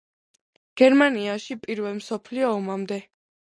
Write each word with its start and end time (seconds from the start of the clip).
გერმანიაში 0.81 1.59
პირველ 1.67 1.95
მსოფლიო 2.01 2.51
ომამდე. 2.57 3.01